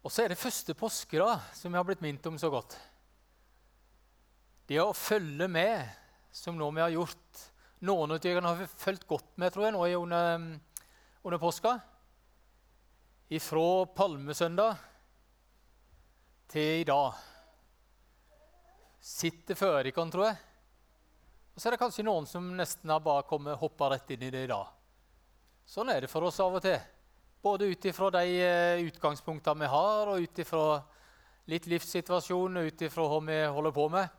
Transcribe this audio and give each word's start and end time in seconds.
Og 0.00 0.12
så 0.12 0.24
er 0.24 0.32
det 0.32 0.40
første 0.40 0.74
påske 0.78 1.20
da, 1.20 1.34
som 1.52 1.72
jeg 1.72 1.78
har 1.78 1.86
blitt 1.88 2.02
minnet 2.04 2.26
om 2.30 2.38
så 2.40 2.48
godt. 2.52 2.76
Det 4.70 4.78
å 4.80 4.94
følge 4.96 5.48
med, 5.50 5.82
som 6.32 6.56
nå 6.56 6.70
vi 6.72 6.82
har 6.82 6.92
gjort. 6.94 7.40
Noen 7.84 8.14
av 8.14 8.20
dere 8.22 8.42
har 8.44 8.60
fulgt 8.80 9.06
godt 9.08 9.32
med 9.40 9.52
tror 9.52 9.66
jeg, 9.66 9.74
nå 9.74 9.86
under, 9.98 10.44
under 11.24 11.42
påska. 11.42 11.74
Fra 13.40 13.66
palmesøndag 13.94 14.78
til 16.50 16.80
i 16.80 16.86
dag. 16.86 17.18
Sitter 19.00 19.58
før 19.58 19.82
dere, 19.82 20.06
tror 20.12 20.26
jeg. 20.30 20.38
Og 21.54 21.60
så 21.60 21.68
er 21.68 21.76
det 21.76 21.82
kanskje 21.82 22.06
noen 22.06 22.28
som 22.30 22.46
nesten 22.56 22.90
har 22.92 23.02
bare 23.04 23.26
kommet 23.28 23.58
hoppa 23.60 23.90
rett 23.92 24.10
inn 24.14 24.22
i 24.24 24.32
det 24.32 24.46
i 24.46 24.50
dag. 24.50 24.70
Sånn 25.68 25.90
er 25.92 26.02
det 26.02 26.10
for 26.10 26.24
oss 26.26 26.40
av 26.42 26.56
og 26.56 26.64
til. 26.64 26.78
Både 27.42 27.70
ut 27.70 27.84
ifra 27.84 28.10
de 28.12 28.24
eh, 28.44 28.82
utgangspunktene 28.84 29.64
vi 29.64 29.68
har, 29.72 30.10
og 30.12 30.20
ut 30.20 30.40
ifra 30.42 30.64
litt 31.48 31.66
livssituasjon, 31.70 32.60
ut 32.60 32.82
ifra 32.84 33.06
hva 33.08 33.20
vi 33.24 33.38
holder 33.48 33.72
på 33.74 33.86
med. 33.92 34.18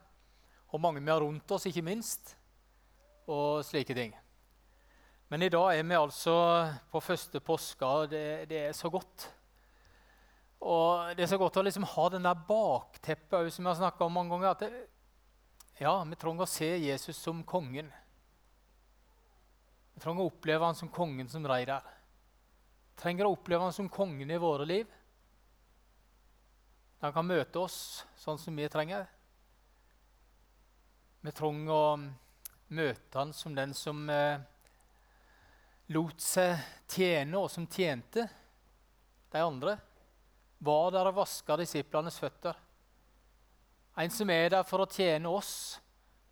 Hvor 0.70 0.82
mange 0.82 1.02
vi 1.04 1.12
har 1.12 1.22
rundt 1.22 1.54
oss, 1.54 1.68
ikke 1.70 1.84
minst. 1.86 2.34
Og 3.30 3.62
slike 3.64 3.94
ting. 3.94 4.16
Men 5.30 5.46
i 5.46 5.52
dag 5.52 5.78
er 5.78 5.86
vi 5.86 5.96
altså 5.96 6.34
på 6.90 7.00
første 7.00 7.40
påske. 7.40 7.92
Det, 8.10 8.24
det 8.50 8.66
er 8.66 8.74
så 8.76 8.90
godt. 8.92 9.28
Og 10.62 11.14
det 11.16 11.24
er 11.24 11.30
så 11.30 11.38
godt 11.40 11.56
å 11.58 11.64
liksom 11.66 11.86
ha 11.94 12.08
den 12.12 12.26
der 12.26 12.42
bakteppet 12.48 13.54
som 13.54 13.64
jeg 13.64 13.70
har 13.70 13.80
snakka 13.80 14.06
om 14.06 14.18
mange 14.18 14.34
ganger. 14.34 14.50
at 14.50 14.60
det, 14.66 14.82
ja, 15.80 15.94
Vi 16.04 16.18
trenger 16.18 16.44
å 16.44 16.50
se 16.50 16.68
Jesus 16.76 17.16
som 17.16 17.42
kongen. 17.42 17.88
Vi 19.94 20.02
trenger 20.02 20.22
å 20.22 20.30
oppleve 20.30 20.66
han 20.66 20.78
som 20.78 20.90
kongen 20.92 21.30
som 21.30 21.46
rei 21.46 21.64
der. 21.70 21.86
Trenger 22.98 23.26
å 23.26 23.34
oppleve 23.34 23.64
han 23.64 23.74
som 23.74 23.88
kongen 23.88 24.30
i 24.30 24.40
våre 24.40 24.66
liv. 24.68 24.86
Han 27.02 27.12
kan 27.12 27.26
møte 27.26 27.58
oss 27.58 28.04
sånn 28.14 28.38
som 28.38 28.56
vi 28.56 28.68
trenger. 28.70 29.08
Vi 31.22 31.32
trenger 31.34 31.72
å 31.74 31.86
møte 32.72 33.18
han 33.18 33.32
som 33.34 33.54
den 33.54 33.74
som 33.74 34.04
eh, 34.10 34.38
lot 35.94 36.22
seg 36.22 36.58
tjene, 36.90 37.38
og 37.38 37.50
som 37.50 37.66
tjente 37.66 38.28
de 39.32 39.42
andre 39.42 39.76
var 40.62 40.92
der 40.94 41.10
og 41.10 41.18
vaska 41.18 41.56
disiplenes 41.58 42.20
føtter. 42.22 42.54
En 43.98 44.10
som 44.10 44.30
er 44.30 44.52
der 44.54 44.64
for 44.64 44.84
å 44.84 44.90
tjene 44.90 45.30
oss, 45.30 45.80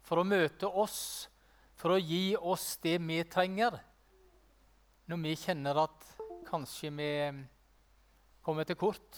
for 0.06 0.22
å 0.22 0.26
møte 0.26 0.70
oss, 0.70 1.28
for 1.74 1.96
å 1.96 2.00
gi 2.00 2.36
oss 2.36 2.76
det 2.82 2.96
vi 3.02 3.18
trenger. 3.26 3.74
Når 5.10 5.22
vi 5.24 5.36
kjenner 5.42 5.82
at 5.82 6.09
kanskje 6.50 6.90
vi 6.98 7.10
kommer 8.42 8.66
til 8.66 8.76
kort, 8.76 9.16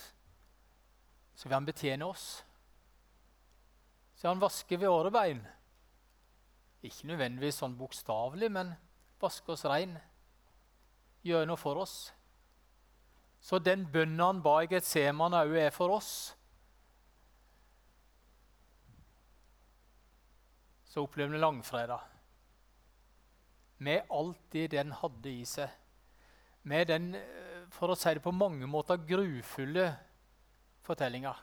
så 1.34 1.48
vil 1.48 1.56
han 1.56 1.66
betjene 1.66 2.06
oss. 2.06 2.44
Så 4.14 4.28
han 4.28 4.42
vasker 4.42 4.78
ved 4.78 4.92
våre 4.92 5.10
bein. 5.10 5.40
Ikke 6.82 7.08
nødvendigvis 7.10 7.60
sånn 7.62 7.74
bokstavelig, 7.78 8.50
men 8.52 8.74
vaske 9.22 9.54
oss 9.54 9.64
rein. 9.66 9.96
Gjøre 11.26 11.48
noe 11.48 11.58
for 11.58 11.80
oss. 11.82 12.12
Så 13.42 13.58
den 13.58 13.88
bønnen 13.90 14.22
han 14.22 14.42
ba 14.42 14.60
i 14.62 14.70
Getsemane, 14.70 15.42
òg 15.42 15.56
er 15.58 15.74
for 15.74 15.94
oss. 15.96 16.12
Så 20.86 21.02
opplever 21.02 21.34
vi 21.34 21.42
langfredag. 21.42 22.02
Med 23.82 24.06
alt 24.14 24.42
det 24.54 24.68
den 24.76 24.92
hadde 24.94 25.30
i 25.32 25.46
seg. 25.48 25.70
Med 26.62 26.86
den, 26.88 27.14
eh, 27.14 27.64
for 27.70 27.88
å 27.92 27.96
si 27.98 28.14
det 28.14 28.22
på 28.22 28.32
mange 28.34 28.66
måter, 28.66 28.96
grufulle 28.96 29.88
fortellinga. 30.82 31.34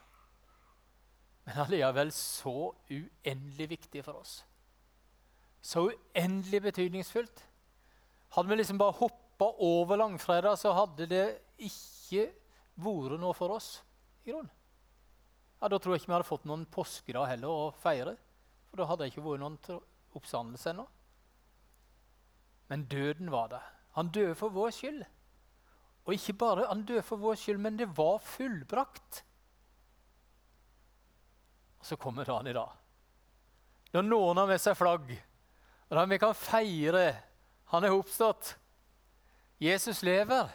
Men 1.45 1.63
allikevel 1.65 2.11
så 2.13 2.73
uendelig 2.91 3.69
viktig 3.69 4.03
for 4.05 4.21
oss. 4.21 4.43
Så 5.61 5.89
uendelig 5.89 6.61
betydningsfullt. 6.61 7.43
Hadde 8.35 8.49
vi 8.49 8.55
liksom 8.59 8.77
bare 8.77 8.97
hoppa 8.99 9.49
over 9.59 9.97
langfredag, 9.97 10.57
så 10.57 10.73
hadde 10.77 11.07
det 11.09 11.25
ikke 11.57 12.29
vært 12.77 13.19
noe 13.19 13.33
for 13.33 13.55
oss. 13.57 13.81
i 14.25 14.31
grunn. 14.31 14.49
Ja, 15.61 15.67
Da 15.67 15.77
tror 15.77 15.93
jeg 15.95 16.01
ikke 16.01 16.11
vi 16.11 16.13
hadde 16.13 16.27
fått 16.27 16.45
noen 16.45 16.65
påskedag 16.65 17.27
heller 17.27 17.47
å 17.47 17.73
feire. 17.73 18.17
For 18.69 18.77
da 18.77 18.85
hadde 18.85 19.03
det 19.03 19.13
ikke 19.13 19.25
vært 19.25 19.39
noen 19.39 19.81
oppstandelse 20.15 20.69
ennå. 20.69 20.87
Men 22.69 22.85
døden 22.85 23.31
var 23.31 23.47
der. 23.49 23.78
Han 23.97 24.11
døde 24.13 24.35
for 24.37 24.53
vår 24.53 24.73
skyld. 24.75 25.01
Og 26.05 26.13
ikke 26.15 26.37
bare 26.41 26.67
han 26.69 26.85
døde 26.85 27.05
for 27.05 27.21
vår 27.21 27.37
skyld, 27.39 27.59
men 27.61 27.77
det 27.79 27.89
var 27.97 28.19
fullbrakt. 28.23 29.23
Og 31.79 31.85
så 31.85 31.95
kommer 31.95 32.27
dagen 32.27 32.47
i 32.47 32.55
dag. 32.55 32.71
Når 33.93 34.05
noen 34.05 34.37
har 34.37 34.49
med 34.49 34.61
seg 34.61 34.77
flagg, 34.77 35.11
og 35.89 35.97
da 35.97 36.05
vi 36.05 36.19
kan 36.21 36.37
feire 36.37 37.07
han 37.69 37.85
er 37.85 37.93
oppstått. 37.93 38.55
Jesus 39.61 40.01
lever. 40.05 40.49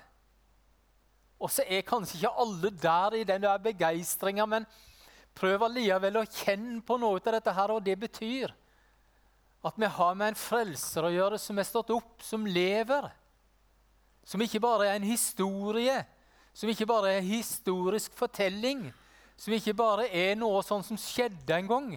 Og 1.38 1.50
så 1.52 1.62
er 1.66 1.86
kanskje 1.86 2.18
ikke 2.18 2.42
alle 2.42 2.70
der 2.70 3.16
i 3.20 3.26
den 3.28 3.46
begeistringa, 3.62 4.46
men 4.50 4.66
prøv 5.34 5.66
allikevel 5.66 6.20
å 6.20 6.26
kjenne 6.26 6.80
på 6.86 6.96
noe 6.98 7.20
av 7.20 7.36
dette 7.36 7.54
her, 7.54 7.74
og 7.74 7.84
det 7.86 7.96
betyr 8.00 8.54
at 9.64 9.78
vi 9.80 9.88
har 9.88 10.16
med 10.18 10.32
en 10.32 10.38
frelser 10.38 11.06
å 11.06 11.12
gjøre 11.12 11.38
som 11.40 11.58
er 11.58 11.68
stått 11.68 11.92
opp, 11.94 12.22
som 12.22 12.46
lever. 12.46 13.06
Som 14.24 14.42
ikke 14.42 14.60
bare 14.62 14.88
er 14.88 14.98
en 14.98 15.06
historie, 15.06 15.98
som 16.54 16.70
ikke 16.70 16.86
bare 16.88 17.12
er 17.12 17.20
en 17.20 17.28
historisk 17.28 18.14
fortelling, 18.16 18.86
som 19.36 19.52
ikke 19.52 19.74
bare 19.76 20.08
er 20.08 20.36
noe 20.38 20.62
sånn 20.64 20.84
som 20.86 20.98
skjedde 21.00 21.56
en 21.56 21.70
gang, 21.70 21.88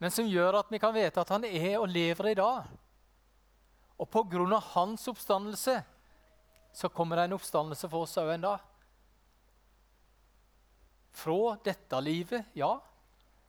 men 0.00 0.14
som 0.14 0.28
gjør 0.28 0.62
at 0.62 0.70
vi 0.72 0.80
kan 0.80 0.94
vite 0.94 1.20
at 1.20 1.32
han 1.34 1.44
er 1.44 1.76
og 1.80 1.90
lever 1.90 2.30
i 2.30 2.38
dag. 2.38 2.70
Og 4.00 4.08
på 4.08 4.22
grunn 4.32 4.54
av 4.56 4.70
hans 4.72 5.04
oppstandelse 5.10 5.80
så 6.72 6.88
kommer 6.94 7.18
det 7.18 7.28
en 7.28 7.36
oppstandelse 7.36 7.90
for 7.90 8.06
oss 8.06 8.16
òg 8.22 8.30
en 8.32 8.46
dag. 8.46 8.62
Fra 11.20 11.56
dette 11.66 12.00
livet, 12.00 12.54
ja, 12.56 12.70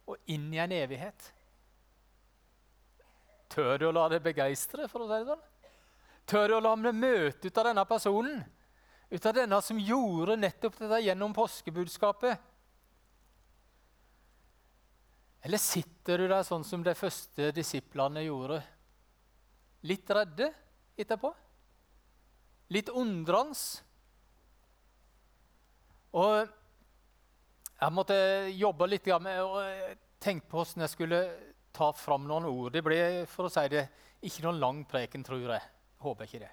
og 0.09 0.33
inn 0.33 0.49
i 0.51 0.59
en 0.59 0.73
evighet. 0.75 1.29
Tør 3.51 3.77
du 3.77 3.87
å 3.87 3.95
la 3.95 4.07
deg 4.11 4.23
begeistre, 4.25 4.89
for 4.91 5.05
å 5.05 5.07
si 5.07 5.21
det 5.21 5.29
sånn? 5.29 5.47
Tør 6.31 6.47
du 6.47 6.55
å 6.55 6.63
la 6.63 6.71
meg 6.79 6.95
møte 6.95 7.51
ut 7.51 7.59
av 7.59 7.67
denne 7.67 7.83
personen? 7.89 8.39
Ut 9.11 9.27
av 9.27 9.35
denne 9.35 9.59
som 9.65 9.79
gjorde 9.79 10.39
nettopp 10.39 10.79
dette 10.79 11.01
gjennom 11.03 11.35
påskebudskapet? 11.35 12.47
Eller 15.43 15.59
sitter 15.59 16.21
du 16.21 16.29
der 16.31 16.47
sånn 16.47 16.63
som 16.63 16.83
de 16.85 16.95
første 16.95 17.51
disiplene 17.55 18.23
gjorde? 18.23 18.61
Litt 19.89 20.11
redde 20.13 20.53
etterpå? 20.95 21.33
litt 22.71 22.91
undrende. 22.95 23.57
Og 26.11 26.47
jeg 27.81 27.95
måtte 27.95 28.17
jobbe 28.51 28.89
litt 28.89 29.07
med 29.23 29.41
å 29.41 29.61
tenke 30.21 30.47
på 30.49 30.61
hvordan 30.61 30.85
jeg 30.85 30.93
skulle 30.93 31.21
ta 31.75 31.91
fram 31.95 32.27
noen 32.29 32.49
ord. 32.49 32.73
Det 32.75 32.83
ble 32.85 32.99
for 33.31 33.47
å 33.47 33.53
si 33.53 33.63
det, 33.71 33.85
ikke 34.21 34.45
noen 34.45 34.59
lang 34.61 34.81
preken, 34.87 35.23
tror 35.25 35.55
jeg. 35.55 35.63
Håper 36.01 36.27
ikke 36.27 36.43
det. 36.43 36.51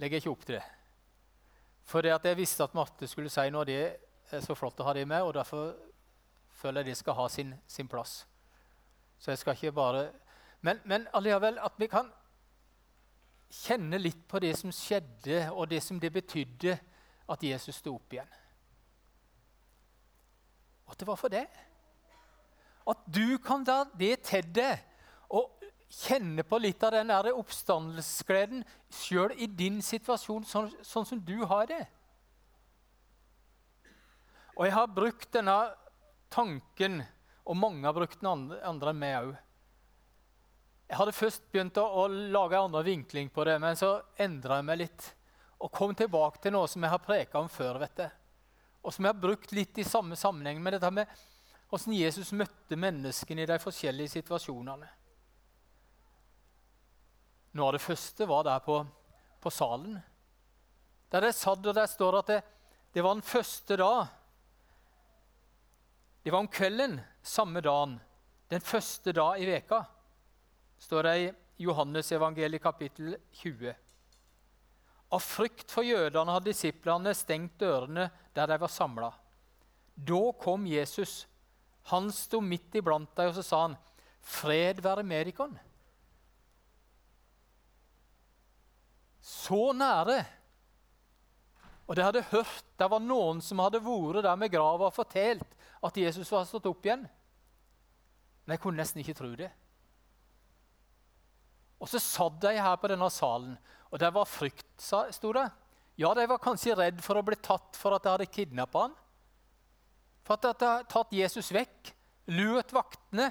Legger 0.00 0.20
ikke 0.20 0.30
opp 0.30 0.46
til 0.46 0.58
det. 0.58 0.64
For 1.90 2.04
det 2.04 2.12
at 2.14 2.26
jeg 2.28 2.38
visste 2.38 2.64
at 2.64 2.74
Marte 2.76 3.08
skulle 3.08 3.32
si 3.32 3.48
noe, 3.50 3.66
det 3.66 3.80
er 4.30 4.44
så 4.44 4.54
flott 4.54 4.80
å 4.80 4.86
ha 4.86 4.94
det 4.94 5.06
med. 5.08 5.22
og 5.24 5.34
Derfor 5.34 5.72
føler 6.60 6.84
jeg 6.84 6.92
det 6.92 7.00
skal 7.00 7.16
ha 7.18 7.28
sin, 7.28 7.54
sin 7.66 7.88
plass. 7.88 8.26
Så 9.18 9.32
jeg 9.32 9.38
skal 9.38 9.56
ikke 9.56 9.72
bare 9.72 10.10
Men, 10.60 10.76
men 10.84 11.06
allikevel 11.16 11.56
at 11.64 11.78
vi 11.80 11.86
kan 11.88 12.10
kjenne 13.50 13.96
litt 13.98 14.26
på 14.28 14.38
det 14.44 14.52
som 14.58 14.72
skjedde, 14.72 15.46
og 15.50 15.70
det 15.70 15.80
som 15.82 15.96
det 16.00 16.12
betydde 16.12 16.74
at 17.32 17.42
Jesus 17.42 17.78
sto 17.80 17.94
opp 17.96 18.12
igjen. 18.12 18.28
At 20.90 21.00
det 21.00 21.08
var 21.08 21.16
for 21.16 21.32
det. 21.32 21.46
At 22.84 23.06
du 23.08 23.38
kan 23.40 23.64
ta 23.64 23.86
det 23.96 24.18
til 24.28 24.52
deg 24.52 24.84
kjenne 25.90 26.44
på 26.46 26.58
litt 26.62 26.82
av 26.86 26.94
den 26.94 27.10
oppstandelsesgleden 27.10 28.64
sjøl 28.94 29.34
i 29.36 29.46
din 29.46 29.80
situasjon, 29.82 30.46
sånn, 30.46 30.70
sånn, 30.86 31.08
som 31.08 31.20
du 31.26 31.40
har 31.50 31.66
det. 31.70 31.82
Og 34.56 34.66
jeg 34.68 34.76
har 34.76 34.90
brukt 34.94 35.30
denne 35.34 35.56
tanken, 36.30 37.00
og 37.44 37.58
mange 37.58 37.86
har 37.88 37.96
brukt 37.96 38.20
den 38.20 38.30
andre, 38.30 38.60
andre 38.68 38.94
enn 38.94 39.00
meg 39.02 39.16
òg 39.20 39.38
jeg 40.90 40.98
hadde 40.98 41.14
først 41.14 41.44
begynt 41.54 41.78
å, 41.78 41.84
å 41.86 42.04
lage 42.10 42.58
en 42.58 42.66
annen 42.66 42.82
vinkling 42.82 43.28
på 43.30 43.44
det, 43.46 43.54
men 43.62 43.76
så 43.78 43.92
endra 44.18 44.56
jeg 44.58 44.66
meg 44.66 44.80
litt. 44.80 45.04
Og 45.62 45.70
kom 45.70 45.92
tilbake 45.94 46.40
til 46.42 46.56
noe 46.56 46.66
som 46.70 46.82
jeg 46.82 46.90
har 46.90 47.04
preka 47.04 47.38
om 47.38 47.50
før. 47.52 47.78
vet 47.78 48.00
du. 48.00 48.08
Og 48.82 48.94
som 48.94 49.06
jeg 49.06 49.14
har 49.14 49.22
brukt 49.22 49.52
litt 49.54 49.78
i 49.78 49.86
samme 49.86 50.18
sammenheng 50.18 50.58
med 50.62 50.74
dette 50.74 50.90
med 50.90 51.12
hvordan 51.70 51.94
Jesus 51.94 52.32
møtte 52.34 52.74
menneskene 52.74 53.44
i 53.44 53.46
de 53.46 53.58
forskjellige 53.62 54.16
situasjonene. 54.16 54.88
Noe 57.52 57.66
av 57.70 57.74
det 57.74 57.82
første 57.82 58.26
var 58.30 58.44
der 58.46 58.62
på, 58.62 58.78
på 59.42 59.50
salen. 59.50 59.98
Der 61.10 61.26
det 61.26 61.34
satt, 61.34 61.64
og 61.66 61.74
der 61.74 61.88
står 61.90 62.20
at 62.20 62.30
det, 62.30 62.40
det 62.94 63.02
var 63.02 63.16
den 63.16 63.26
første 63.26 63.76
dag 63.78 64.06
Det 66.22 66.32
var 66.32 66.42
om 66.42 66.48
kvelden 66.52 66.98
samme 67.22 67.62
dagen, 67.64 67.94
den 68.50 68.60
første 68.60 69.12
dag 69.12 69.40
i 69.40 69.46
veka, 69.48 69.78
står 70.78 71.06
det 71.06 71.14
i 71.20 71.30
Johannes 71.64 72.10
evangeliet 72.12 72.62
kapittel 72.62 73.14
20. 73.40 73.72
Av 75.10 75.22
frykt 75.24 75.72
for 75.72 75.86
jødene 75.86 76.34
hadde 76.34 76.52
disiplene 76.52 77.14
stengt 77.16 77.56
dørene 77.60 78.10
der 78.36 78.52
de 78.52 78.58
var 78.60 78.70
samla. 78.70 79.10
Da 79.96 80.20
kom 80.40 80.68
Jesus. 80.68 81.24
Han 81.90 82.12
sto 82.12 82.42
midt 82.44 82.76
iblant 82.78 83.10
dem, 83.16 83.32
og 83.32 83.34
så 83.34 83.42
sa 83.42 83.62
han, 83.62 83.76
'Fred 84.20 84.82
være 84.84 85.02
med 85.02 85.32
dere.' 85.32 85.69
Så 89.20 89.72
nære. 89.76 90.22
Og 91.90 91.96
de 91.96 92.04
hadde 92.06 92.26
hørt 92.30 92.66
det 92.78 92.88
var 92.90 93.02
noen 93.02 93.40
som 93.44 93.60
hadde 93.60 93.82
vært 93.84 94.24
der 94.24 94.36
med 94.38 94.52
grava 94.52 94.88
og 94.88 94.94
fortalt 94.94 95.56
at 95.84 95.96
Jesus 95.98 96.30
var 96.32 96.46
stått 96.48 96.68
opp 96.70 96.86
igjen. 96.86 97.02
Men 98.44 98.54
jeg 98.54 98.62
kunne 98.62 98.80
nesten 98.80 99.02
ikke 99.02 99.16
tro 99.18 99.30
det. 99.36 99.50
Og 101.80 101.88
så 101.88 102.00
satt 102.02 102.38
de 102.44 102.54
her 102.60 102.76
på 102.76 102.90
denne 102.92 103.08
salen, 103.12 103.56
og 103.90 103.98
det 104.00 104.10
var 104.12 104.28
frykt, 104.28 104.68
sto 104.76 105.32
det. 105.34 105.46
Ja, 106.00 106.12
de 106.16 106.26
var 106.28 106.40
kanskje 106.40 106.76
redd 106.76 107.00
for 107.04 107.18
å 107.18 107.24
bli 107.24 107.36
tatt 107.40 107.76
for 107.76 107.96
at 107.96 108.04
de 108.04 108.12
hadde 108.12 108.28
kidnappa 108.32 108.86
han. 108.86 108.96
For 110.24 110.36
at 110.36 110.44
de 110.44 110.50
hadde 110.52 110.90
tatt 110.92 111.14
Jesus 111.16 111.50
vekk, 111.52 111.92
lurt 112.36 112.72
vaktene. 112.76 113.30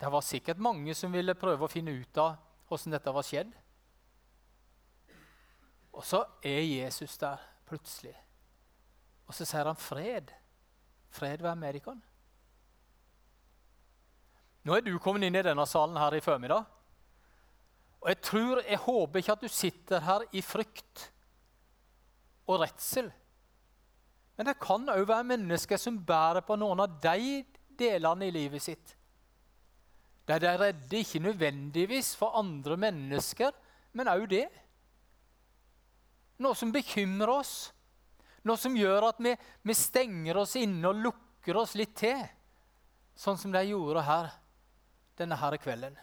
Det 0.00 0.08
var 0.12 0.24
sikkert 0.24 0.60
mange 0.64 0.96
som 0.96 1.12
ville 1.12 1.36
prøve 1.38 1.66
å 1.66 1.70
finne 1.70 1.92
ut 1.92 2.20
av 2.20 2.38
hvordan 2.68 2.96
dette 2.96 3.14
var 3.14 3.26
skjedd. 3.26 3.52
Og 6.00 6.06
så 6.08 6.22
er 6.40 6.62
Jesus 6.64 7.18
der 7.20 7.40
plutselig. 7.68 8.14
Og 9.28 9.36
så 9.36 9.44
sier 9.44 9.68
han 9.68 9.76
fred. 9.76 10.30
Fred 11.12 11.42
være 11.44 11.58
med 11.60 11.76
dere. 11.76 11.96
Nå 14.64 14.76
er 14.76 14.84
du 14.84 14.94
kommet 15.00 15.26
inn 15.26 15.36
i 15.36 15.42
denne 15.44 15.66
salen 15.68 15.98
her 16.00 16.16
i 16.16 16.22
formiddag. 16.24 16.64
Og 18.00 18.08
jeg 18.08 18.20
tror, 18.24 18.62
jeg 18.64 18.80
håper 18.80 19.20
ikke 19.20 19.34
at 19.36 19.44
du 19.44 19.52
sitter 19.52 20.04
her 20.06 20.24
i 20.32 20.40
frykt 20.44 21.04
og 22.48 22.62
redsel. 22.62 23.10
Men 24.38 24.48
det 24.48 24.56
kan 24.62 24.88
òg 24.88 25.04
være 25.04 25.28
mennesker 25.34 25.80
som 25.80 26.00
bærer 26.00 26.40
på 26.48 26.56
noen 26.56 26.80
av 26.80 26.96
de 27.04 27.42
delene 27.76 28.30
i 28.30 28.32
livet 28.32 28.64
sitt. 28.64 28.96
Der 30.24 30.40
de 30.40 30.48
er 30.48 30.60
redde 30.64 30.96
ikke 30.96 31.20
nødvendigvis 31.28 32.14
for 32.16 32.38
andre 32.40 32.80
mennesker, 32.80 33.52
men 33.92 34.08
òg 34.08 34.24
det. 34.32 34.48
Noe 36.40 36.56
som 36.56 36.72
bekymrer 36.72 37.32
oss. 37.32 37.54
Noe 38.48 38.56
som 38.56 38.76
gjør 38.76 39.10
at 39.10 39.18
vi, 39.20 39.34
vi 39.62 39.76
stenger 39.76 40.40
oss 40.40 40.56
inne 40.56 40.88
og 40.88 41.02
lukker 41.04 41.58
oss 41.60 41.76
litt 41.76 41.92
til. 42.00 42.22
Sånn 43.16 43.36
som 43.36 43.52
de 43.52 43.60
gjorde 43.68 44.04
her 44.06 44.30
denne 45.20 45.36
her 45.36 45.56
kvelden. 45.60 45.98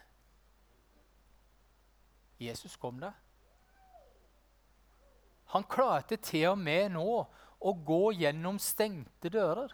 Jesus 2.37 2.77
kom 2.77 2.99
der. 3.01 3.15
Han 5.55 5.65
klarte 5.65 6.19
til 6.21 6.51
og 6.51 6.59
med 6.61 6.91
nå 6.93 7.09
å 7.57 7.73
gå 7.87 8.01
gjennom 8.19 8.59
stengte 8.61 9.31
dører. 9.33 9.71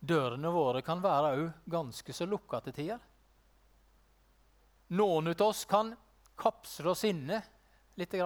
Dørene 0.00 0.52
våre 0.54 0.80
kan 0.80 1.02
være 1.04 1.32
òg 1.36 1.48
ganske 1.68 2.14
så 2.16 2.24
lukka 2.24 2.62
til 2.64 2.76
tider. 2.78 3.02
Noen 4.96 5.28
av 5.34 5.42
oss 5.44 5.66
kan 5.68 5.92
kapsle 6.40 6.92
oss 6.92 7.04
inne 7.08 7.42
litt. 8.00 8.16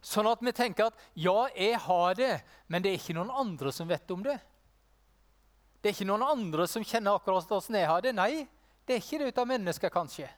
Sånn 0.00 0.28
at 0.30 0.42
vi 0.44 0.52
tenker 0.56 0.88
at 0.88 1.02
ja, 1.18 1.48
jeg 1.52 1.78
har 1.84 2.14
det, 2.16 2.32
men 2.70 2.84
det 2.84 2.92
er 2.92 3.00
ikke 3.00 3.16
noen 3.18 3.32
andre 3.42 3.72
som 3.74 3.90
vet 3.90 4.14
om 4.14 4.22
det. 4.24 4.38
Det 5.80 5.90
er 5.90 5.96
ikke 5.96 6.08
noen 6.08 6.26
andre 6.26 6.66
som 6.68 6.84
kjenner 6.84 7.16
akkurat 7.16 7.48
hvordan 7.48 7.80
jeg 7.80 7.88
har 7.88 8.04
det. 8.04 8.14
Nei, 8.16 8.46
det 8.86 8.96
er 8.96 9.02
ikke 9.02 9.20
det 9.20 9.32
ut 9.32 9.42
av 9.42 9.48
mennesker, 9.48 9.92
kanskje. 9.92 10.28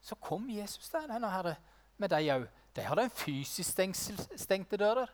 Så 0.00 0.16
kom 0.16 0.48
Jesus 0.50 0.88
der, 0.90 1.08
denne 1.10 1.30
herre, 1.30 1.56
med 2.00 2.12
de 2.12 2.20
òg. 2.34 2.46
De 2.74 2.84
hadde 2.86 3.04
en 3.08 3.12
fysisk 3.12 3.74
stengsel, 3.74 4.18
stengte 4.38 4.78
dører. 4.80 5.10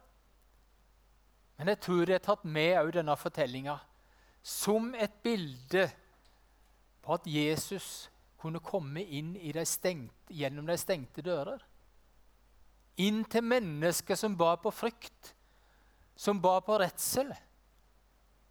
Men 1.57 1.73
jeg 1.73 1.81
tror 1.87 2.05
de 2.05 2.15
har 2.17 2.25
tatt 2.25 2.45
med 2.45 2.77
òg 2.83 2.93
denne 2.99 3.17
fortellinga 3.17 3.79
som 4.47 4.93
et 4.95 5.15
bilde 5.25 5.89
på 7.03 7.17
at 7.17 7.25
Jesus 7.27 8.07
kunne 8.41 8.61
komme 8.61 9.03
inn 9.03 9.35
de 9.35 9.65
stengt, 9.67 10.15
gjennom 10.29 10.67
de 10.67 10.77
stengte 10.79 11.25
dører. 11.25 11.63
Inn 12.97 13.25
til 13.29 13.45
mennesker 13.45 14.17
som 14.17 14.37
bar 14.37 14.59
på 14.63 14.73
frykt, 14.73 15.35
som 16.17 16.41
bar 16.41 16.63
på 16.65 16.79
redsel 16.81 17.33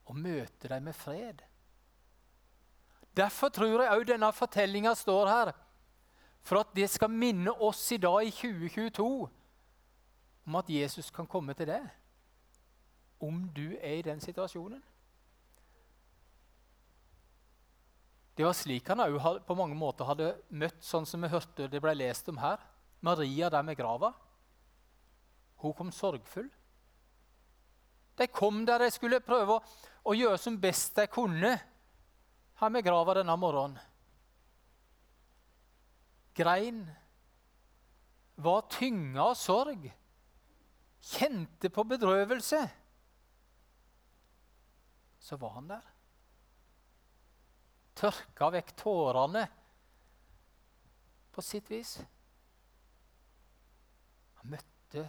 og 0.06 0.18
møte 0.22 0.70
dem 0.70 0.84
med 0.86 0.96
fred. 0.96 1.42
Derfor 3.16 3.50
tror 3.50 3.82
jeg 3.82 3.94
òg 3.96 4.08
denne 4.10 4.32
fortellinga 4.36 4.94
står 4.96 5.30
her. 5.32 5.54
For 6.46 6.62
at 6.62 6.76
det 6.78 6.90
skal 6.94 7.10
minne 7.10 7.54
oss 7.64 7.88
i 7.96 7.98
dag 7.98 8.28
i 8.28 8.34
2022 8.34 9.06
om 10.46 10.56
at 10.60 10.70
Jesus 10.70 11.10
kan 11.10 11.26
komme 11.26 11.56
til 11.58 11.72
deg. 11.72 11.88
Om 13.20 13.48
du 13.56 13.74
er 13.80 13.98
i 13.98 14.06
den 14.06 14.22
situasjonen. 14.22 14.84
Det 18.36 18.44
var 18.44 18.54
slik 18.54 18.88
han 18.92 19.00
på 19.48 19.56
mange 19.56 19.78
måter 19.80 20.08
hadde 20.10 20.34
møtt, 20.50 20.82
sånn 20.84 21.08
som 21.08 21.24
vi 21.24 21.32
hørte 21.32 21.70
det 21.72 21.80
ble 21.84 21.94
lest 21.96 22.28
om 22.30 22.40
her. 22.42 22.60
Maria 23.06 23.50
der 23.50 23.64
med 23.64 23.78
grava. 23.80 24.12
Hun 25.64 25.74
kom 25.74 25.92
sorgfull. 25.96 26.50
De 28.16 28.28
kom 28.28 28.66
der 28.68 28.84
de 28.84 28.92
skulle 28.92 29.24
prøve 29.24 29.58
å, 29.58 29.64
å 30.12 30.16
gjøre 30.16 30.40
som 30.40 30.60
best 30.60 30.96
de 31.00 31.08
kunne 31.12 31.56
her 32.60 32.72
med 32.72 32.84
grava 32.84 33.18
denne 33.18 33.36
morgenen. 33.40 33.80
Grein, 36.36 36.84
var 38.36 38.66
tynga 38.68 39.30
av 39.30 39.38
sorg, 39.40 39.88
kjente 41.16 41.72
på 41.72 41.86
bedrøvelse. 41.88 42.60
Så 45.24 45.40
var 45.40 45.56
han 45.56 45.70
der. 45.72 45.95
Tørka 47.96 48.50
vekk 48.58 48.74
tårene 48.80 49.46
på 51.36 51.44
sitt 51.44 51.70
vis. 51.72 51.98
Han 54.42 54.52
møtte 54.56 55.08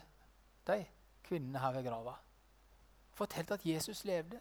de 0.71 0.79
kvinnene 1.27 1.63
her 1.63 1.75
ved 1.79 1.91
grava 1.91 2.17
fortalte 3.17 3.57
at 3.57 3.67
Jesus 3.67 4.05
levde. 4.05 4.41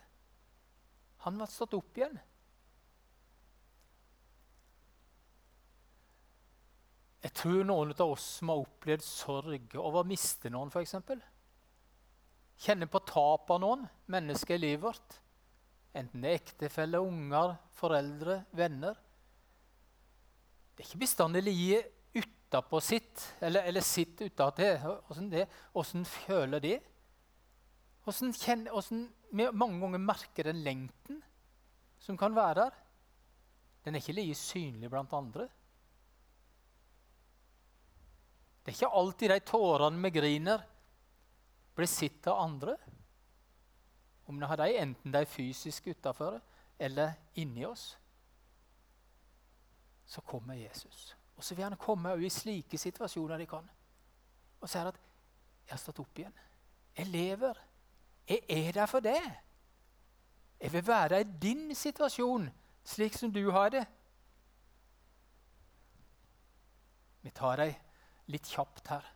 Han 1.25 1.39
var 1.39 1.51
stått 1.51 1.75
opp 1.77 1.98
igjen. 1.98 2.17
Jeg 7.25 7.34
tror 7.39 7.63
noen 7.65 7.93
av 7.96 8.12
oss 8.12 8.25
som 8.39 8.51
har 8.51 8.62
opplevd 8.62 9.03
sorg 9.05 9.77
over 9.79 10.03
å 10.03 10.08
miste 10.08 10.51
noen, 10.53 10.69
f.eks. 10.69 10.93
Kjenner 12.65 12.91
på 12.91 13.01
tap 13.08 13.50
av 13.51 13.63
noen 13.63 13.88
mennesker 14.12 14.60
i 14.60 14.62
livet 14.67 14.84
vårt. 14.86 15.15
Enten 15.95 16.23
det 16.23 16.31
er 16.31 16.41
ektefelle, 16.41 16.99
unger, 16.99 17.55
foreldre, 17.77 18.41
venner. 18.55 18.97
Det 20.75 20.83
er 20.83 20.89
ikke 20.89 21.05
bestandig 21.05 21.43
livet 21.45 21.91
utapå 22.15 22.81
sitt, 22.83 23.21
eller, 23.39 23.63
eller 23.69 23.83
sitt 23.85 24.19
utapå. 24.21 24.67
Åssen 25.79 26.03
føler 26.07 26.63
de? 26.63 26.73
Hvordan, 28.05 28.33
kjenner, 28.37 28.75
hvordan 28.75 29.05
vi 29.31 29.47
mange 29.51 29.79
ganger 29.81 30.03
merker 30.03 30.51
den 30.51 30.61
lengten 30.63 31.23
som 32.05 32.17
kan 32.19 32.35
være 32.35 32.59
der. 32.59 32.81
Den 33.85 33.95
er 33.95 34.03
ikke 34.03 34.17
like 34.17 34.37
synlig 34.37 34.89
blant 34.91 35.13
andre. 35.13 35.47
Det 38.61 38.71
er 38.71 38.77
ikke 38.77 38.97
alltid 38.99 39.29
de 39.29 39.39
tårene 39.45 40.01
vi 40.01 40.11
griner, 40.13 40.61
blir 41.75 41.89
sett 41.89 42.27
av 42.31 42.39
andre. 42.45 42.77
Om 44.36 44.39
vi 44.42 44.46
har 44.46 44.56
de 44.60 44.77
enten 44.82 45.13
de 45.13 45.18
er 45.24 45.25
fysisk 45.32 45.88
utafor 45.88 46.42
eller 46.80 47.13
inni 47.36 47.65
oss. 47.65 47.98
Så 50.06 50.22
kommer 50.22 50.54
Jesus. 50.54 51.15
Og 51.38 51.44
så 51.44 51.56
vil 51.56 51.63
han 51.63 51.77
komme 51.80 52.12
i 52.20 52.30
slike 52.30 52.77
situasjoner 52.77 53.38
de 53.38 53.46
kan. 53.48 53.70
Og 54.60 54.70
sier 54.70 54.88
at 54.88 55.00
'Jeg 55.65 55.74
har 55.74 55.77
stått 55.77 56.00
opp 56.00 56.20
igjen. 56.20 56.34
Jeg 56.98 57.08
lever.' 57.08 57.62
Jeg 58.27 58.39
er 58.50 58.72
der 58.72 58.86
for 58.86 59.00
det. 59.00 59.22
Jeg 60.60 60.74
vil 60.74 60.88
være 60.88 61.22
i 61.22 61.24
din 61.24 61.75
situasjon, 61.75 62.50
slik 62.84 63.13
som 63.13 63.34
du 63.34 63.51
har 63.51 63.70
det. 63.70 63.86
Vi 67.22 67.30
tar 67.30 67.56
dem 67.56 67.74
litt 68.27 68.44
kjapt 68.44 68.88
her. 68.88 69.14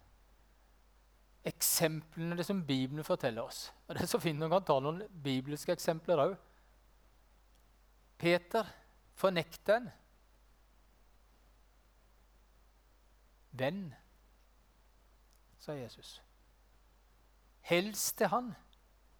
Eksemplene 1.47 2.35
det 2.35 2.45
som 2.45 2.65
Bibelen 2.65 3.03
forteller 3.03 3.47
oss. 3.47 3.69
Og 3.87 3.95
det 3.95 4.03
er 4.03 4.11
så 4.11 4.19
fint 4.19 4.39
Man 4.39 4.51
kan 4.51 4.65
ta 4.67 4.75
noen 4.83 5.05
bibelske 5.23 5.71
eksempler 5.71 6.23
òg. 6.25 6.35
Peter, 8.19 8.67
fornekteren. 9.15 9.87
Venn, 13.51 13.93
sa 15.59 15.73
Jesus. 15.73 16.21
Helst 17.61 18.17
til 18.17 18.27
han. 18.27 18.55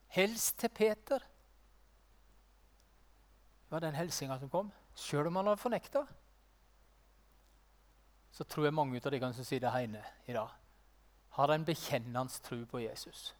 Helst 0.08 0.60
til 0.60 0.70
Peter. 0.70 1.20
Det 1.20 3.76
var 3.76 3.80
den 3.80 3.96
hilsinga 3.96 4.40
som 4.42 4.50
kom, 4.50 4.72
sjøl 4.98 5.28
om 5.30 5.36
han 5.38 5.52
hadde 5.52 5.62
fornekta. 5.62 6.02
Så 8.34 8.44
tror 8.44 8.66
jeg 8.66 8.74
mange 8.74 8.98
av 8.98 9.12
de 9.14 9.20
som 9.22 9.46
sitter 9.46 9.78
hjemme 9.78 10.02
i 10.26 10.34
dag, 10.34 10.50
har 11.40 11.54
en 11.54 11.66
bekjennende 11.66 12.42
tro 12.44 12.64
på 12.68 12.82
Jesus. 12.84 13.34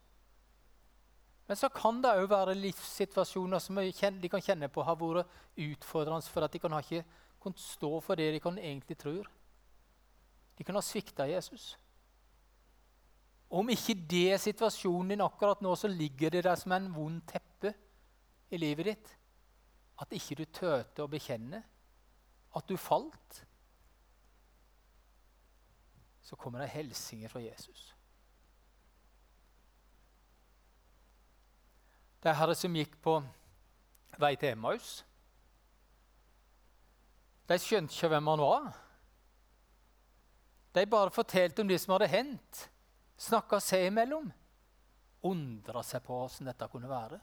Men 1.50 1.58
så 1.58 1.68
kan 1.74 1.98
det 2.02 2.12
òg 2.14 2.28
være 2.30 2.54
livssituasjoner 2.54 3.58
som 3.58 3.78
de 3.80 4.28
kan 4.30 4.42
kjenne 4.44 4.68
på 4.70 4.84
har 4.86 4.98
vært 5.00 5.30
utfordrende 5.58 6.30
for 6.30 6.46
at 6.46 6.52
de 6.54 6.60
kan 6.62 6.76
ikke 6.78 7.04
kan 7.42 7.56
stå 7.56 8.00
for 8.04 8.14
det 8.14 8.28
de 8.34 8.40
kan 8.40 8.58
egentlig 8.58 8.98
tror. 9.00 9.26
De 10.58 10.64
kan 10.64 10.76
ha 10.76 10.82
svikta 10.84 11.26
Jesus. 11.26 11.72
Om 13.50 13.72
ikke 13.72 13.96
det 14.10 14.26
er 14.34 14.38
situasjonen 14.38 15.14
din 15.14 15.24
akkurat 15.24 15.62
nå, 15.64 15.74
så 15.74 15.88
ligger 15.88 16.30
det 16.30 16.44
der 16.44 16.58
som 16.60 16.72
en 16.76 16.90
vond 16.94 17.22
teppe 17.26 17.72
i 18.50 18.60
livet 18.60 18.92
ditt. 18.92 19.14
At 20.00 20.12
ikke 20.14 20.36
du 20.38 20.44
tøte 20.44 21.02
å 21.02 21.10
bekjenne 21.10 21.64
at 22.54 22.68
du 22.68 22.76
falt. 22.78 23.40
Så 26.22 26.36
kommer 26.36 26.62
det 26.62 26.72
hilsener 26.74 27.28
fra 27.28 27.42
Jesus. 27.42 27.90
Det 32.20 32.28
er 32.28 32.36
herre 32.36 32.54
som 32.58 32.74
gikk 32.76 32.98
på 33.00 33.16
vei 34.20 34.34
til 34.36 34.52
Emmaus. 34.52 35.00
De 37.48 37.56
skjønte 37.58 37.96
ikke 37.96 38.10
hvem 38.12 38.28
han 38.30 38.42
var. 38.44 38.68
De 40.76 40.84
bare 40.86 41.10
fortalte 41.10 41.64
om 41.64 41.70
det 41.70 41.80
som 41.82 41.96
hadde 41.96 42.10
hendt, 42.12 42.66
snakka 43.18 43.58
seg 43.64 43.88
imellom. 43.88 44.28
Undra 45.26 45.82
seg 45.84 46.04
på 46.04 46.20
åssen 46.24 46.46
dette 46.48 46.68
kunne 46.70 46.90
være. 46.90 47.18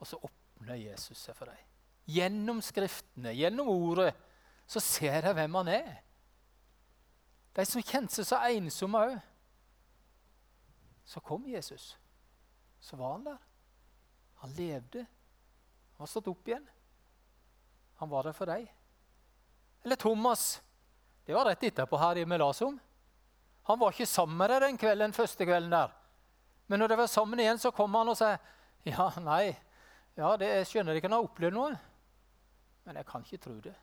Og 0.00 0.08
så 0.08 0.18
åpner 0.18 0.80
Jesus 0.80 1.20
seg 1.20 1.36
for 1.36 1.52
dem. 1.52 1.62
Gjennom 2.16 2.58
Skriftene, 2.62 3.32
gjennom 3.34 3.70
Ordet, 3.70 4.12
så 4.66 4.82
ser 4.82 5.22
de 5.24 5.32
hvem 5.36 5.60
han 5.60 5.70
er. 5.76 5.94
De 7.56 7.64
som 7.64 7.82
kjente 7.82 8.12
seg 8.12 8.28
så 8.28 8.40
ensomme 8.52 9.00
òg. 9.00 9.16
Så 11.06 11.22
kom 11.24 11.46
Jesus. 11.48 11.94
Så 12.80 12.98
var 13.00 13.14
han 13.14 13.24
der. 13.24 13.38
Han 14.42 14.56
levde. 14.58 15.06
Han 15.96 16.04
var 16.04 16.10
stått 16.10 16.28
opp 16.28 16.48
igjen. 16.48 16.66
Han 18.02 18.10
var 18.12 18.26
der 18.26 18.36
for 18.36 18.50
deg. 18.50 18.66
Eller 19.86 19.96
Thomas. 19.96 20.60
Det 21.24 21.34
var 21.34 21.48
rett 21.48 21.64
etterpå 21.64 21.98
her 21.98 22.20
i 22.20 22.26
Melasom. 22.28 22.76
Han 23.66 23.78
var 23.78 23.94
ikke 23.94 24.06
sammen 24.06 24.36
med 24.38 24.52
deg 24.52 24.62
den 24.62 24.78
kvelden, 24.78 25.16
første 25.16 25.46
kvelden 25.48 25.72
der. 25.72 25.94
Men 26.66 26.82
når 26.82 26.92
de 26.92 26.98
var 27.00 27.10
sammen 27.10 27.40
igjen, 27.40 27.58
så 27.58 27.72
kom 27.74 27.94
han 27.94 28.12
og 28.12 28.18
sa 28.18 28.36
ja, 28.86 29.08
nei, 29.22 29.56
ja, 30.14 30.28
det, 30.38 30.52
jeg 30.60 30.68
skjønner 30.70 30.94
dere 30.94 31.02
kan 31.02 31.16
har 31.16 31.24
opplevd 31.24 31.56
noe, 31.56 31.72
men 32.86 32.98
jeg 33.00 33.08
kan 33.08 33.24
ikke 33.26 33.40
tro 33.42 33.56
det. 33.64 33.74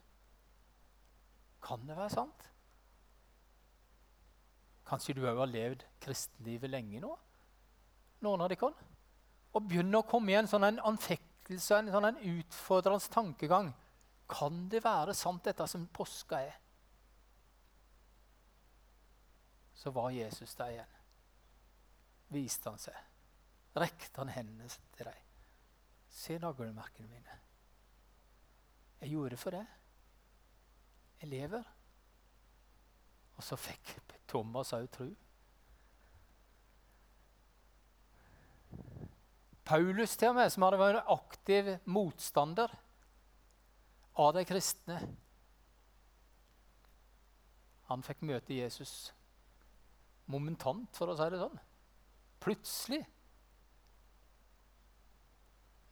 Kan 1.64 1.84
det 1.88 1.98
være 1.98 2.14
sant? 2.14 2.48
Kanskje 4.94 5.16
du 5.18 5.24
òg 5.26 5.40
har 5.42 5.50
levd 5.50 5.84
kristenlivet 6.04 6.70
lenge 6.70 7.00
nå? 7.02 7.16
Noen 8.22 8.44
av 8.46 8.52
dere? 8.52 8.70
Og 9.58 9.66
begynner 9.66 10.04
å 10.04 10.06
komme 10.06 10.30
i 10.30 10.36
en 10.38 10.50
sånn 10.50 10.68
en 10.68 10.78
anfektelse, 10.86 11.80
en 11.80 11.90
sånn 11.96 12.12
en 12.12 12.20
utfordrende 12.30 13.10
tankegang. 13.10 13.72
Kan 14.30 14.68
det 14.70 14.84
være 14.86 15.16
sant, 15.18 15.42
dette 15.48 15.66
som 15.70 15.88
påska 15.90 16.44
er? 16.46 16.60
Så 19.82 19.90
var 19.98 20.14
Jesus 20.14 20.54
der 20.62 20.76
igjen. 20.76 20.96
Viste 22.38 22.70
han 22.70 22.82
seg. 22.82 22.98
Rekte 23.74 24.22
han 24.22 24.32
hendene 24.36 24.70
til 24.70 25.10
dem. 25.10 25.22
Se 26.14 26.38
naglemerkene 26.38 27.10
mine. 27.10 27.40
Jeg 29.02 29.16
gjorde 29.16 29.34
det 29.34 29.42
for 29.42 29.58
det. 29.58 29.66
Jeg 31.24 31.34
lever. 31.34 31.66
Og 33.38 33.46
så 33.46 33.58
fikk 33.60 33.96
Thomas 34.30 34.74
òg 34.76 34.88
tro. 34.94 35.10
Paulus, 39.64 40.18
til 40.18 40.34
og 40.34 40.38
med, 40.38 40.50
som 40.52 40.66
hadde 40.66 40.80
vært 40.82 41.00
en 41.00 41.12
aktiv 41.14 41.70
motstander 41.88 42.74
av 44.20 44.34
de 44.36 44.44
kristne 44.46 45.00
Han 47.90 48.04
fikk 48.06 48.24
møte 48.26 48.56
Jesus 48.56 49.12
momentant, 50.32 50.88
for 50.96 51.12
å 51.12 51.16
si 51.20 51.26
det 51.30 51.40
sånn. 51.42 51.60
Plutselig. 52.42 53.02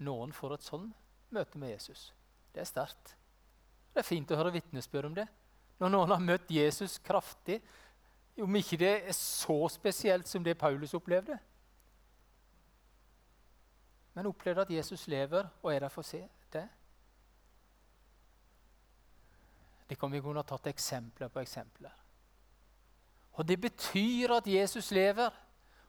Noen 0.08 0.32
får 0.34 0.56
et 0.56 0.66
sånn 0.66 0.88
møte 1.36 1.60
med 1.62 1.74
Jesus. 1.76 2.08
Det 2.56 2.64
er 2.64 2.70
sterkt. 2.70 3.14
Det 3.92 4.02
er 4.02 4.08
fint 4.08 4.32
å 4.32 4.40
høre 4.40 4.54
vitnesbyrd 4.56 5.12
om 5.12 5.18
det. 5.20 5.28
Når 5.82 5.90
noen 5.90 6.12
har 6.14 6.22
møtt 6.22 6.52
Jesus 6.54 7.00
kraftig, 7.02 7.58
om 8.42 8.56
ikke 8.58 8.78
det 8.80 8.92
er 9.10 9.16
så 9.18 9.58
spesielt 9.70 10.30
som 10.30 10.44
det 10.46 10.58
Paulus 10.58 10.94
opplevde. 10.98 11.38
Men 14.14 14.30
opplevde 14.30 14.62
at 14.62 14.74
Jesus 14.78 15.08
lever 15.10 15.48
og 15.62 15.74
er 15.74 15.82
der 15.82 15.94
for 15.94 16.04
å 16.04 16.10
se 16.12 16.22
det. 16.54 16.68
Det 19.90 19.98
kan 20.00 20.12
vi 20.14 20.22
kunne 20.24 20.40
ha 20.40 20.48
tatt 20.48 20.70
eksempler 20.72 21.32
på 21.34 21.42
eksempler. 21.42 21.94
Og 23.40 23.48
det 23.48 23.58
betyr 23.62 24.36
at 24.38 24.48
Jesus 24.48 24.92
lever, 24.94 25.34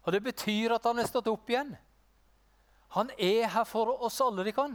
og 0.02 0.12
det 0.12 0.22
betyr 0.24 0.74
at 0.74 0.88
han 0.88 0.98
er 0.98 1.10
stått 1.10 1.28
opp 1.30 1.50
igjen. 1.50 1.74
Han 2.96 3.12
er 3.18 3.46
her 3.52 3.68
for 3.68 3.92
oss 4.02 4.20
alle 4.24 4.44
de 4.46 4.56
kan. 4.56 4.74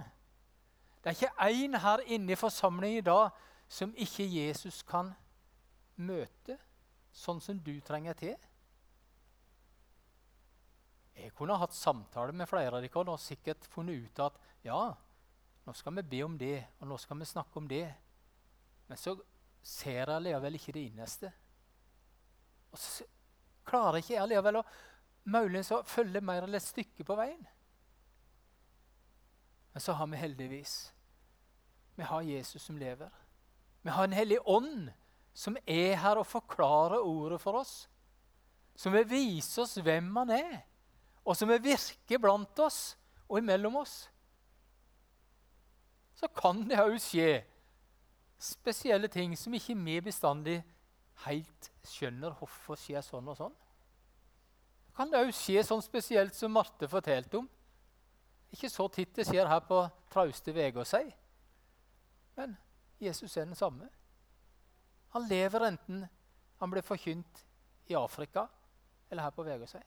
Det 1.01 1.09
er 1.09 1.17
ikke 1.17 1.49
én 1.49 1.77
her 1.79 2.05
inne 2.05 2.33
i 2.33 2.39
forsamlingen 2.39 3.01
i 3.01 3.07
dag 3.09 3.29
som 3.67 3.93
ikke 3.95 4.25
Jesus 4.25 4.81
kan 4.87 5.11
møte 5.95 6.57
sånn 7.11 7.41
som 7.41 7.59
du 7.59 7.73
trenger 7.85 8.17
til. 8.17 8.35
Jeg 11.17 11.33
kunne 11.35 11.57
hatt 11.57 11.73
samtale 11.73 12.35
med 12.35 12.49
flere 12.49 12.77
av 12.77 12.83
dere 12.85 13.03
og 13.09 13.21
sikkert 13.21 13.65
funnet 13.71 14.05
ut 14.05 14.21
at 14.27 14.37
ja, 14.67 14.81
nå 15.65 15.73
skal 15.75 15.97
vi 15.97 16.05
be 16.11 16.21
om 16.23 16.37
det, 16.37 16.61
og 16.79 16.91
nå 16.91 16.97
skal 17.01 17.17
vi 17.19 17.27
snakke 17.27 17.57
om 17.59 17.67
det. 17.67 17.87
Men 18.87 18.99
så 19.01 19.15
ser 19.65 20.03
jeg 20.03 20.15
allikevel 20.15 20.59
ikke 20.59 20.75
det 20.77 20.85
innerste. 20.91 21.31
Og 22.71 22.79
så 22.79 23.07
klarer 23.67 23.99
ikke 23.99 24.13
jeg 24.13 24.23
allikevel 24.23 24.61
å 24.61 24.67
muligens 25.27 25.73
følge 25.89 26.21
mer 26.23 26.45
eller 26.45 26.61
et 26.61 26.69
stykke 26.69 27.03
på 27.03 27.17
veien. 27.19 27.41
Men 29.73 29.83
så 29.83 29.97
har 29.97 30.07
vi 30.07 30.17
heldigvis 30.17 30.93
Vi 31.97 32.05
har 32.05 32.21
Jesus 32.21 32.61
som 32.61 32.77
lever. 32.77 33.09
Vi 33.83 33.93
har 33.93 34.07
en 34.07 34.15
hellig 34.17 34.39
ånd 34.45 34.89
som 35.37 35.57
er 35.69 35.97
her 36.01 36.19
og 36.19 36.27
forklarer 36.27 37.03
ordet 37.03 37.39
for 37.41 37.59
oss. 37.59 37.85
Som 38.77 38.93
vil 38.93 39.07
vise 39.09 39.61
oss 39.61 39.77
hvem 39.81 40.09
han 40.19 40.33
er, 40.33 40.57
og 41.25 41.37
som 41.37 41.49
vil 41.49 41.63
virke 41.63 42.19
blant 42.21 42.59
oss 42.61 42.95
og 43.27 43.39
imellom 43.41 43.79
oss. 43.81 44.05
Så 46.17 46.29
kan 46.33 46.63
det 46.69 46.79
òg 46.81 46.97
skje 47.01 47.43
spesielle 48.41 49.09
ting 49.09 49.33
som 49.37 49.53
ikke 49.57 49.75
vi 49.77 49.99
bestandig 50.05 50.57
helt 51.25 51.69
skjønner 51.85 52.35
hvorfor 52.37 52.77
skjer 52.77 53.05
sånn 53.05 53.29
og 53.29 53.37
sånn. 53.37 53.55
Kan 54.97 55.11
det 55.13 55.21
òg 55.21 55.33
skje 55.35 55.61
sånn 55.65 55.83
spesielt 55.85 56.33
som 56.37 56.53
Marte 56.53 56.89
fortalte 56.89 57.41
om? 57.41 57.49
Ikke 58.53 58.69
så 58.71 58.87
titt 58.89 59.13
det 59.17 59.27
skjer 59.27 59.49
her 59.49 59.61
på 59.67 59.83
trauste 60.13 60.53
Vegårshei. 60.55 61.05
Men 62.37 62.55
Jesus 62.99 63.37
er 63.37 63.45
den 63.45 63.57
samme. 63.57 63.89
Han 65.15 65.27
lever 65.29 65.67
enten 65.69 66.05
han 66.57 66.71
ble 66.73 66.81
forkynt 66.81 67.43
i 67.87 67.95
Afrika 67.97 68.47
eller 69.09 69.27
her 69.27 69.35
på 69.35 69.45
Vegårshei. 69.45 69.83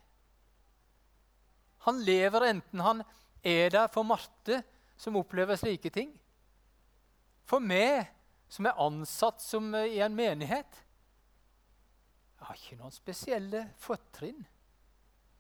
Han 1.87 2.03
lever 2.05 2.47
enten 2.51 2.85
han 2.85 3.03
er 3.43 3.73
der 3.73 3.89
for 3.93 4.05
Marte, 4.05 4.61
som 5.01 5.17
opplever 5.17 5.57
slike 5.57 5.91
ting. 5.93 6.13
For 7.49 7.63
meg, 7.65 8.05
som 8.53 8.69
er 8.69 8.81
ansatt 8.85 9.41
som, 9.43 9.73
i 9.75 9.99
en 10.05 10.17
menighet, 10.17 10.83
jeg 12.41 12.49
har 12.49 12.59
ikke 12.59 12.79
noen 12.81 12.95
spesielle 12.95 13.65
fortrinn, 13.81 14.45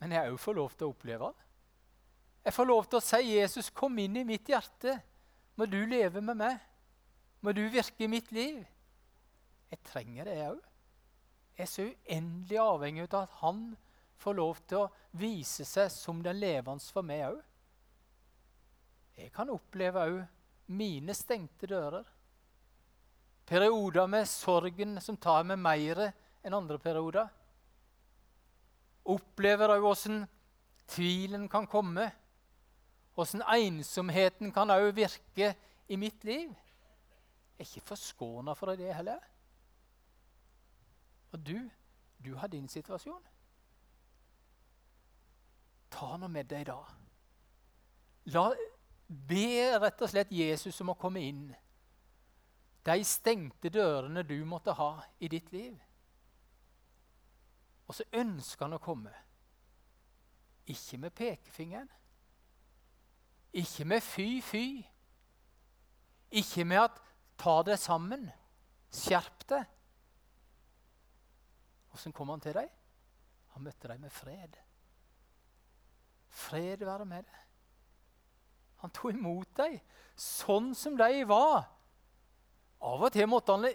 men 0.00 0.16
jeg 0.16 0.32
òg 0.32 0.40
får 0.40 0.56
lov 0.56 0.74
til 0.74 0.88
å 0.88 0.94
oppleve 0.94 1.30
det. 1.30 1.46
Jeg 2.48 2.56
får 2.56 2.68
lov 2.68 2.86
til 2.88 2.96
å 2.96 3.04
si 3.04 3.20
'Jesus, 3.20 3.70
kom 3.70 3.98
inn 3.98 4.16
i 4.16 4.24
mitt 4.24 4.48
hjerte'. 4.48 5.00
Må 5.56 5.66
du 5.66 5.84
leve 5.84 6.22
med 6.24 6.36
meg. 6.40 6.60
Må 7.40 7.52
du 7.56 7.62
virke 7.72 8.04
i 8.04 8.10
mitt 8.10 8.32
liv. 8.36 8.60
Jeg 9.70 9.80
trenger 9.86 10.28
det, 10.28 10.34
jeg 10.36 10.56
òg. 10.56 10.66
Jeg 11.56 11.64
er 11.64 11.70
så 11.70 11.86
uendelig 11.86 12.58
avhengig 12.60 13.06
av 13.08 13.22
at 13.22 13.38
han 13.40 13.62
får 14.20 14.36
lov 14.36 14.60
til 14.68 14.82
å 14.82 14.90
vise 15.20 15.64
seg 15.68 15.90
som 15.92 16.20
den 16.24 16.40
levende 16.40 16.92
for 16.92 17.06
meg 17.06 17.26
òg. 17.30 17.40
Jeg 19.20 19.32
kan 19.34 19.52
oppleve 19.52 20.06
òg 20.08 20.20
mine 20.72 21.14
stengte 21.16 21.68
dører. 21.68 22.04
Perioder 23.48 24.06
med 24.08 24.28
sorgen 24.30 25.00
som 25.02 25.18
tar 25.18 25.44
meg 25.48 25.58
mer 25.60 26.02
enn 26.06 26.56
andre 26.56 26.78
perioder. 26.80 27.28
Opplever 29.10 29.74
òg 29.74 29.88
åssen 29.90 30.22
tvilen 30.90 31.48
kan 31.50 31.66
komme. 31.70 32.10
Åssen 33.20 33.42
ensomheten 33.42 34.52
kan 34.54 34.70
òg 34.72 34.92
virke 34.96 35.54
i 35.90 35.98
mitt 35.98 36.24
liv. 36.24 36.52
Er 37.60 37.66
ikke 37.68 37.90
forskåna 37.92 38.54
for 38.56 38.72
det 38.72 38.94
heller. 38.96 39.18
Og 41.32 41.46
du, 41.46 41.70
du 42.24 42.34
har 42.34 42.48
din 42.48 42.68
situasjon. 42.68 43.20
Ta 45.90 46.16
nå 46.16 46.28
med 46.32 46.48
deg 46.48 46.64
da. 46.70 46.78
La, 48.32 48.46
be 49.28 49.76
rett 49.76 50.00
og 50.00 50.08
slett 50.08 50.32
Jesus 50.32 50.80
om 50.80 50.94
å 50.94 50.96
komme 50.96 51.20
inn. 51.20 51.50
De 52.86 52.96
stengte 53.04 53.68
dørene 53.68 54.24
du 54.24 54.38
måtte 54.48 54.72
ha 54.80 54.94
i 55.20 55.28
ditt 55.28 55.52
liv. 55.52 55.76
Og 57.90 57.98
så 57.98 58.06
ønsker 58.22 58.64
han 58.64 58.78
å 58.78 58.80
komme. 58.80 59.12
Ikke 60.64 60.96
med 61.02 61.12
pekefingeren. 61.12 61.92
Ikke 63.52 63.84
med 63.84 64.00
fy-fy. 64.00 64.64
Ikke 66.30 66.64
med 66.64 66.86
at 66.86 67.00
'ta 67.40 67.62
det 67.64 67.78
sammen', 67.80 68.28
skjerp 68.92 69.46
deg. 69.48 69.64
Åssen 71.94 72.12
kom 72.12 72.28
han 72.28 72.42
til 72.44 72.52
deg? 72.54 72.68
Han 73.54 73.64
møtte 73.64 73.88
deg 73.88 74.00
med 74.02 74.12
fred. 74.12 74.58
Fred 76.28 76.84
være 76.84 77.06
med 77.08 77.24
deg. 77.24 77.38
Han 78.84 78.92
tok 78.96 79.16
imot 79.16 79.48
deg 79.56 79.78
sånn 80.20 80.74
som 80.76 80.96
de 81.00 81.24
var. 81.28 81.64
Av 82.80 83.02
og 83.04 83.12
til 83.12 83.28
måtte 83.28 83.56
han 83.56 83.66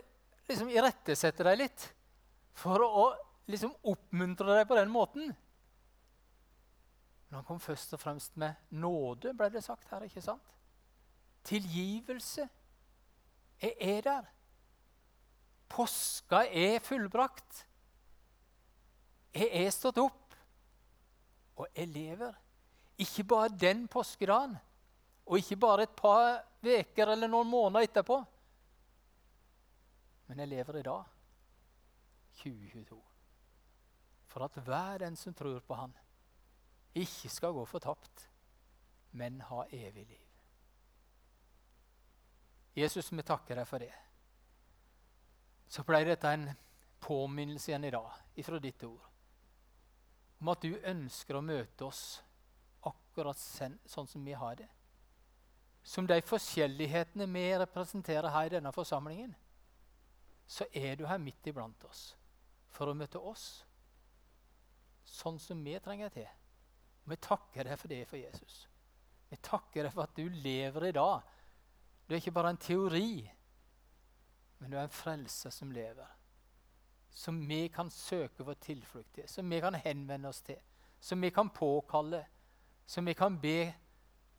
liksom 0.47 0.69
irettesette 0.73 1.45
deg 1.45 1.59
litt 1.59 1.87
for 2.57 2.81
å 2.85 3.07
liksom 3.51 3.73
oppmuntre 3.85 4.59
deg 4.59 4.69
på 4.69 4.77
den 4.77 4.93
måten. 4.93 5.33
Men 7.27 7.39
han 7.39 7.45
kom 7.45 7.59
først 7.61 7.93
og 7.97 8.01
fremst 8.01 8.37
med 8.39 8.55
nåde, 8.73 9.33
ble 9.33 9.49
det 9.53 9.65
sagt 9.65 9.89
her. 9.91 10.05
ikke 10.05 10.23
sant? 10.23 10.53
Tilgivelse. 11.45 12.47
Jeg 13.61 13.75
er 13.79 14.01
der. 14.01 14.25
Påska 15.69 16.45
er 16.51 16.79
fullbrakt. 16.83 17.65
Jeg 19.35 19.49
er 19.65 19.71
stått 19.75 19.97
opp, 19.99 20.35
og 21.59 21.67
jeg 21.75 21.89
lever. 21.91 22.35
Ikke 23.03 23.25
bare 23.27 23.51
den 23.59 23.87
påskedagen, 23.91 24.55
og 25.25 25.37
ikke 25.41 25.57
bare 25.59 25.83
et 25.83 25.95
par 25.97 26.45
uker 26.63 27.11
eller 27.11 27.27
noen 27.27 27.49
måneder 27.49 27.89
etterpå. 27.89 28.21
Men 30.27 30.39
jeg 30.39 30.51
lever 30.53 30.79
i 30.79 30.85
dag, 30.87 31.11
2022, 32.39 33.01
for 34.31 34.47
at 34.47 34.63
hver 34.63 35.03
den 35.03 35.19
som 35.19 35.33
tror 35.33 35.59
på 35.59 35.75
Han, 35.75 35.93
ikke 36.95 37.29
skal 37.29 37.53
gå 37.53 37.65
fortapt, 37.65 38.29
men 39.11 39.41
ha 39.41 39.65
evig 39.71 40.07
liv. 40.07 40.24
Jesus, 42.75 43.11
vi 43.11 43.23
takker 43.23 43.55
deg 43.55 43.67
for 43.69 43.81
det. 43.81 43.93
Så 45.71 45.83
ble 45.87 46.03
dette 46.05 46.31
en 46.31 46.49
påminnelse 47.01 47.71
igjen 47.71 47.87
i 47.87 47.93
dag 47.93 48.39
ifra 48.39 48.59
ditt 48.59 48.83
ord 48.83 49.11
om 50.39 50.51
at 50.51 50.61
du 50.61 50.75
ønsker 50.83 51.37
å 51.37 51.41
møte 51.45 51.85
oss 51.87 52.01
akkurat 52.85 53.39
sånn 53.39 54.07
som 54.07 54.25
vi 54.25 54.35
har 54.37 54.57
det. 54.59 54.67
Som 55.85 56.05
de 56.09 56.17
forskjellighetene 56.21 57.27
vi 57.31 57.45
representerer 57.61 58.29
her 58.33 58.49
i 58.49 58.55
denne 58.57 58.73
forsamlingen, 58.75 59.31
så 60.45 60.67
er 60.73 60.97
du 60.99 61.05
her 61.09 61.21
midt 61.21 61.47
iblant 61.49 61.81
oss 61.87 62.11
for 62.75 62.91
å 62.91 62.97
møte 62.97 63.21
oss 63.21 63.63
sånn 65.05 65.39
som 65.39 65.61
vi 65.63 65.77
trenger 65.81 66.11
til. 66.13 66.27
Vi 67.05 67.17
takker 67.21 67.69
deg 67.69 67.79
for 67.79 67.93
det 67.93 68.03
for 68.09 68.19
Jesus. 68.19 68.65
Vi 69.29 69.37
takker 69.41 69.85
deg 69.85 69.93
for 69.93 70.05
at 70.05 70.17
du 70.17 70.25
lever 70.29 70.89
i 70.89 70.95
dag. 70.95 71.25
Du 72.05 72.13
er 72.13 72.21
ikke 72.21 72.31
bare 72.31 72.49
en 72.49 72.61
teori, 72.61 73.31
men 74.59 74.71
du 74.71 74.77
er 74.77 74.83
en 74.83 74.89
frelser 74.89 75.49
som 75.49 75.71
lever. 75.71 76.07
Som 77.09 77.39
vi 77.49 77.67
kan 77.67 77.89
søke 77.89 78.43
vår 78.43 78.59
tilflukt 78.61 79.13
til, 79.13 79.27
som 79.29 79.49
vi 79.49 79.59
kan 79.59 79.75
henvende 79.75 80.29
oss 80.29 80.41
til. 80.41 80.59
Som 80.99 81.21
vi 81.21 81.29
kan 81.29 81.49
påkalle, 81.49 82.25
som 82.85 83.05
vi 83.05 83.13
kan 83.13 83.39
be 83.41 83.73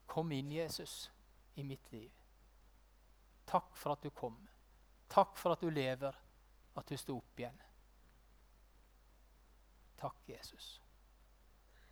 Kom 0.07 0.33
inn, 0.33 0.53
Jesus, 0.53 1.11
i 1.55 1.65
mitt 1.65 1.93
liv. 1.93 2.13
Takk 3.45 3.77
for 3.77 3.93
at 3.93 4.03
du 4.03 4.11
kom. 4.11 4.37
Takk 5.09 5.39
for 5.39 5.55
at 5.55 5.61
du 5.61 5.71
lever, 5.71 6.15
at 6.77 6.89
du 6.89 6.97
sto 6.97 7.19
opp 7.19 7.43
igjen. 7.43 7.59
Takk, 9.99 10.23
Jesus. 10.29 10.81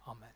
Amen. 0.07 0.35